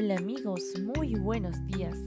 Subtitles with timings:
[0.00, 0.62] Hola amigos,
[0.94, 1.98] muy buenos días.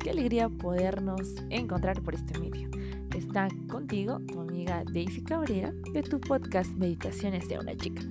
[0.00, 2.68] Qué alegría podernos encontrar por este medio.
[3.16, 8.02] Está contigo tu amiga Daisy Cabrera de tu podcast Meditaciones de una chica.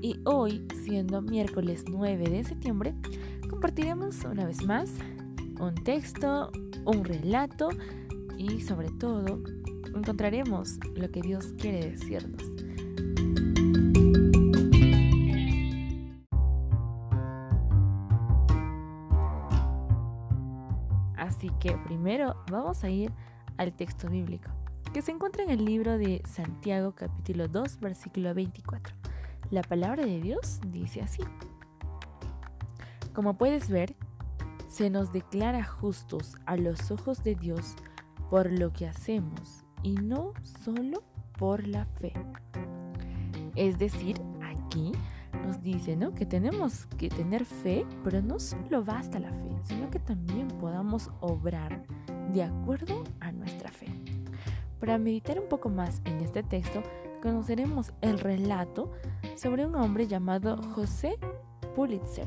[0.00, 2.92] Y hoy, siendo miércoles 9 de septiembre,
[3.48, 4.90] compartiremos una vez más
[5.60, 6.50] un texto,
[6.84, 7.68] un relato
[8.36, 9.44] y sobre todo
[9.94, 12.42] encontraremos lo que Dios quiere decirnos.
[21.62, 23.12] Que primero vamos a ir
[23.56, 24.50] al texto bíblico,
[24.92, 28.92] que se encuentra en el libro de Santiago capítulo 2 versículo 24.
[29.50, 31.22] La palabra de Dios dice así.
[33.14, 33.94] Como puedes ver,
[34.66, 37.76] se nos declara justos a los ojos de Dios
[38.28, 40.32] por lo que hacemos y no
[40.64, 41.04] solo
[41.38, 42.12] por la fe.
[43.54, 44.90] Es decir, aquí
[45.44, 46.14] nos dice ¿no?
[46.14, 51.10] que tenemos que tener fe, pero no solo basta la fe, sino que también podamos
[51.20, 51.84] obrar
[52.32, 53.86] de acuerdo a nuestra fe.
[54.80, 56.82] Para meditar un poco más en este texto,
[57.22, 58.92] conoceremos el relato
[59.36, 61.18] sobre un hombre llamado José
[61.74, 62.26] Pulitzer.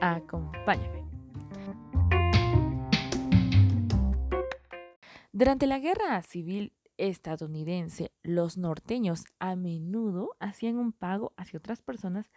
[0.00, 1.04] Acompáñame.
[5.32, 12.30] Durante la guerra civil estadounidense, los norteños a menudo hacían un pago hacia otras personas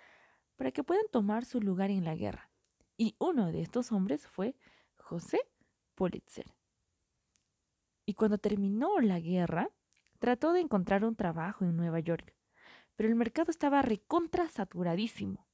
[0.56, 2.50] para que puedan tomar su lugar en la guerra.
[2.98, 4.56] Y uno de estos hombres fue
[4.98, 5.40] José
[5.96, 6.54] Pulitzer.
[8.06, 9.70] Y cuando terminó la guerra,
[10.20, 12.36] trató de encontrar un trabajo en Nueva York,
[12.96, 15.48] pero el mercado estaba recontra saturadísimo,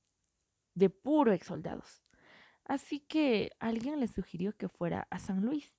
[0.73, 2.01] de puro ex soldados.
[2.63, 5.77] Así que alguien le sugirió que fuera a San Luis.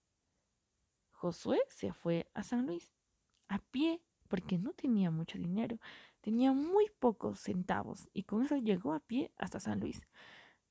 [1.11, 2.96] Josué se fue a San Luis
[3.49, 5.79] a pie porque no tenía mucho dinero,
[6.21, 10.01] tenía muy pocos centavos y con eso llegó a pie hasta San Luis.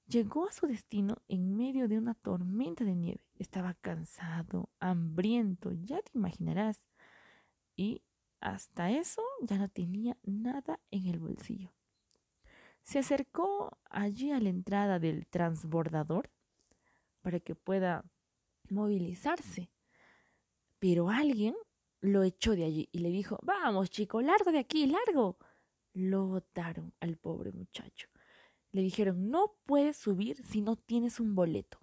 [0.08, 3.22] Llegó a su destino en medio de una tormenta de nieve.
[3.40, 6.86] Estaba cansado, hambriento, ya te imaginarás.
[7.76, 8.04] Y
[8.40, 11.74] hasta eso ya no tenía nada en el bolsillo.
[12.84, 16.30] Se acercó allí a la entrada del transbordador
[17.24, 18.06] para que pueda
[18.70, 19.72] movilizarse.
[20.78, 21.56] Pero alguien
[22.02, 25.38] lo echó de allí y le dijo, vamos chico, largo de aquí, largo.
[25.94, 28.10] Lo botaron al pobre muchacho.
[28.72, 31.80] Le dijeron, no puedes subir si no tienes un boleto.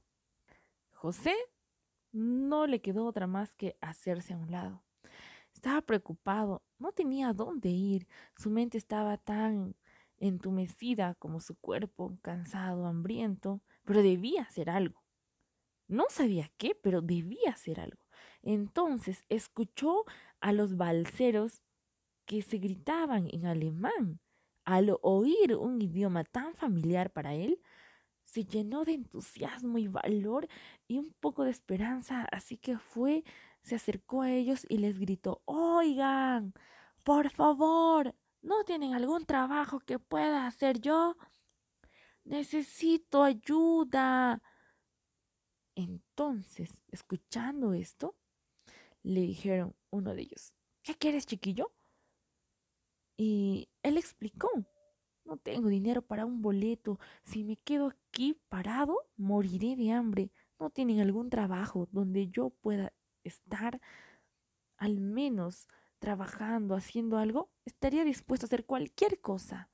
[0.93, 1.35] José
[2.13, 4.85] no le quedó otra más que hacerse a un lado.
[5.55, 8.07] Estaba preocupado, no tenía dónde ir,
[8.37, 9.75] su mente estaba tan
[10.19, 15.03] entumecida como su cuerpo, cansado, hambriento, pero debía hacer algo.
[15.89, 18.02] No sabía qué, pero debía hacer algo.
[18.43, 20.05] Entonces escuchó
[20.41, 21.63] a los balseros
[22.27, 24.21] que se gritaban en alemán.
[24.65, 27.61] Al oír un idioma tan familiar para él,
[28.25, 30.49] se llenó de entusiasmo y valor
[30.89, 33.25] y un poco de esperanza, así que fue,
[33.63, 36.55] se acercó a ellos y les gritó, oigan,
[37.03, 41.17] por favor, ¿no tienen algún trabajo que pueda hacer yo?
[42.25, 44.41] Necesito ayuda.
[45.75, 48.15] Entonces, escuchando esto,
[49.03, 51.73] le dijeron uno de ellos, ¿qué quieres, chiquillo?
[53.17, 54.49] Y él explicó,
[55.25, 60.31] no tengo dinero para un boleto, si me quedo aquí parado, moriré de hambre.
[60.59, 62.93] ¿No tienen algún trabajo donde yo pueda
[63.25, 63.81] estar
[64.77, 65.67] al menos
[65.99, 67.51] trabajando, haciendo algo?
[67.65, 69.71] Estaría dispuesto a hacer cualquier cosa.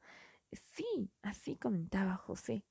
[0.53, 2.65] Sí, así comentaba José.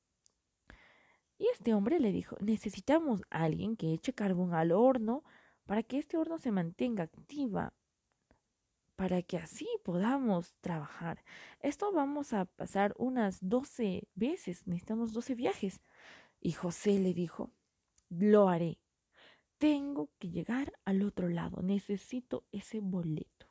[1.37, 5.23] Y este hombre le dijo, necesitamos a alguien que eche carbón al horno
[5.67, 7.73] para que este horno se mantenga activa,
[8.95, 11.23] para que así podamos trabajar.
[11.59, 15.81] Esto vamos a pasar unas 12 veces, necesitamos 12 viajes.
[16.39, 17.51] Y José le dijo,
[18.09, 18.79] lo haré.
[19.59, 23.47] Tengo que llegar al otro lado, necesito ese boleto.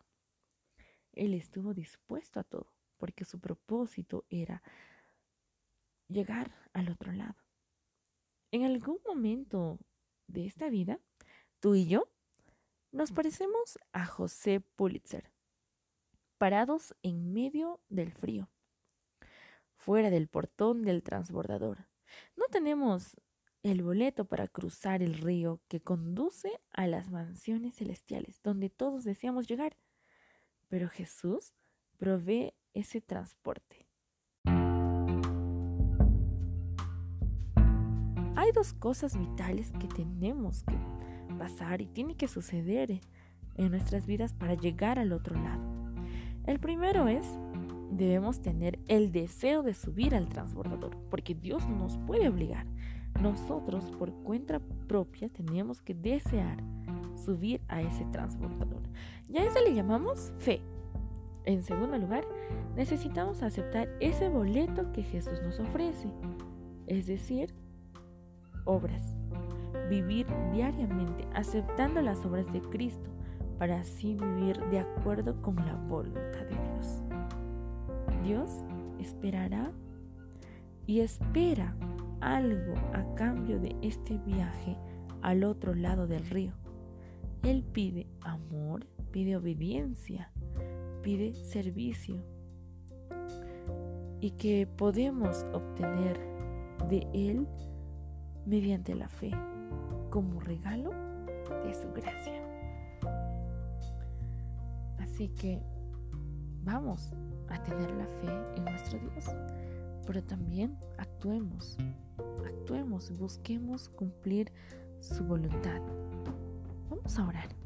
[1.13, 4.63] Él estuvo dispuesto a todo, porque su propósito era
[6.09, 7.37] llegar al otro lado.
[8.53, 9.79] En algún momento
[10.29, 11.01] de esta vida,
[11.67, 12.09] Tú y yo
[12.93, 15.33] nos parecemos a José Pulitzer,
[16.39, 18.49] parados en medio del frío,
[19.75, 21.89] fuera del portón del transbordador.
[22.37, 23.17] No tenemos
[23.65, 29.49] el boleto para cruzar el río que conduce a las mansiones celestiales, donde todos deseamos
[29.49, 29.77] llegar.
[30.69, 31.53] Pero Jesús
[31.97, 33.89] provee ese transporte.
[38.37, 40.77] Hay dos cosas vitales que tenemos que
[41.39, 43.01] pasar y tiene que suceder
[43.57, 45.63] en nuestras vidas para llegar al otro lado.
[46.47, 47.27] El primero es,
[47.91, 52.67] debemos tener el deseo de subir al transbordador, porque Dios nos puede obligar.
[53.21, 56.63] nosotros por cuenta propia tenemos que desear
[57.17, 58.83] subir a ese transbordador.
[59.29, 60.61] Ya a eso le llamamos fe.
[61.45, 62.25] En segundo lugar,
[62.75, 66.13] necesitamos aceptar ese boleto que Jesús nos ofrece,
[66.87, 67.55] es decir,
[68.65, 69.16] obras.
[69.89, 73.11] Vivir diariamente aceptando las obras de Cristo
[73.59, 77.03] para así vivir de acuerdo con la voluntad de Dios.
[78.23, 78.51] Dios
[78.99, 79.71] esperará
[80.87, 81.77] y espera
[82.21, 84.77] algo a cambio de este viaje
[85.23, 86.53] al otro lado del río.
[87.43, 90.33] Él pide amor, pide obediencia,
[91.03, 92.23] pide servicio
[94.21, 96.19] y que podemos obtener
[96.89, 97.47] de Él
[98.45, 99.33] mediante la fe
[100.17, 100.93] como regalo
[101.63, 102.43] de su gracia.
[104.99, 105.61] Así que
[106.65, 107.13] vamos
[107.51, 109.27] a tener la fe en nuestro Dios,
[110.07, 111.77] pero también actuemos,
[112.47, 114.51] actuemos, busquemos cumplir
[115.01, 115.83] su voluntad.
[116.89, 117.66] Vamos a orar.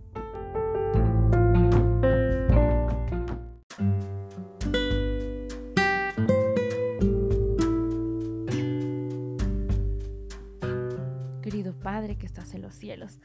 [12.31, 13.19] Estás en los cielos,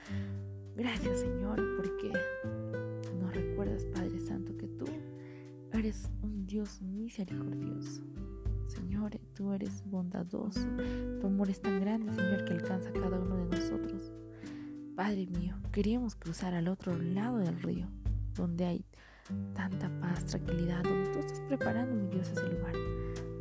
[0.76, 2.12] gracias Señor porque
[3.20, 4.86] nos recuerdas Padre Santo que tú
[5.74, 8.02] eres un Dios misericordioso.
[8.66, 10.68] Señor, tú eres bondadoso.
[11.22, 14.12] Tu amor es tan grande, Señor, que alcanza a cada uno de nosotros.
[14.96, 17.88] Padre mío, queríamos cruzar al otro lado del río,
[18.34, 18.86] donde hay
[19.54, 22.74] tanta paz, tranquilidad, donde tú estás preparando, mi Dios, ese lugar.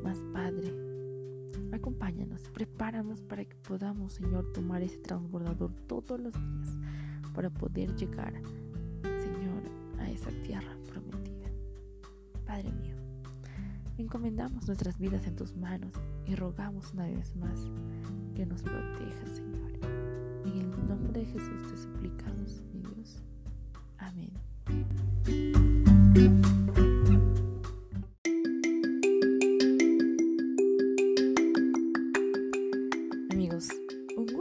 [0.03, 0.94] Mas, Padre,
[1.75, 6.77] acompáñanos, prepáranos para que podamos, Señor, tomar ese transbordador todos los días
[7.35, 8.35] para poder llegar,
[9.03, 9.63] Señor,
[9.99, 11.51] a esa tierra prometida.
[12.47, 12.97] Padre mío,
[13.99, 15.93] encomendamos nuestras vidas en tus manos
[16.27, 17.69] y rogamos una vez más
[18.35, 19.65] que nos protejas, Señor
[20.45, 23.23] en el nombre de Jesús te suplicamos, mi Dios.
[23.99, 24.33] Amén.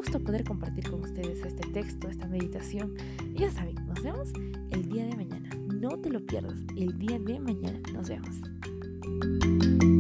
[0.04, 2.94] Gusto poder compartir con ustedes este texto, esta meditación.
[3.34, 4.34] Y ya saben, nos vemos
[4.72, 5.50] el día de mañana.
[5.74, 9.93] No te lo pierdas, el día de mañana nos vemos.